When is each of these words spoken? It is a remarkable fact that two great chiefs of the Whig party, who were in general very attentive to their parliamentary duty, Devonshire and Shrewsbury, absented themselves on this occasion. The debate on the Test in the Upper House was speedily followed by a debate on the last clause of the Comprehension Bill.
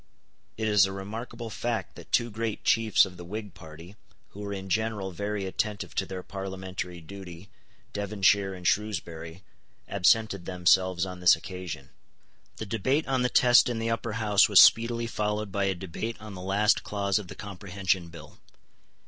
It 0.57 0.67
is 0.67 0.87
a 0.87 0.91
remarkable 0.91 1.51
fact 1.51 1.93
that 1.95 2.11
two 2.11 2.31
great 2.31 2.63
chiefs 2.63 3.05
of 3.05 3.17
the 3.17 3.23
Whig 3.23 3.53
party, 3.53 3.95
who 4.29 4.39
were 4.39 4.51
in 4.51 4.67
general 4.67 5.11
very 5.11 5.45
attentive 5.45 5.93
to 5.93 6.07
their 6.07 6.23
parliamentary 6.23 7.01
duty, 7.01 7.49
Devonshire 7.93 8.55
and 8.55 8.67
Shrewsbury, 8.67 9.43
absented 9.87 10.45
themselves 10.45 11.05
on 11.05 11.19
this 11.19 11.35
occasion. 11.35 11.91
The 12.57 12.65
debate 12.65 13.07
on 13.07 13.21
the 13.21 13.29
Test 13.29 13.69
in 13.69 13.77
the 13.77 13.91
Upper 13.91 14.13
House 14.13 14.49
was 14.49 14.59
speedily 14.59 15.05
followed 15.05 15.51
by 15.51 15.65
a 15.65 15.75
debate 15.75 16.19
on 16.19 16.33
the 16.33 16.41
last 16.41 16.81
clause 16.83 17.19
of 17.19 17.27
the 17.27 17.35
Comprehension 17.35 18.07
Bill. 18.07 18.39